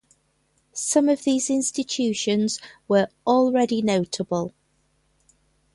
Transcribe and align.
Some 0.73 1.09
of 1.09 1.25
these 1.25 1.51
institutions 1.51 2.59
were 2.87 3.09
already 3.27 3.83
notable. 3.83 4.55